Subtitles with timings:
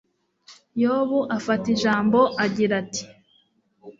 [0.81, 3.03] yobu afata ijambo, agira ati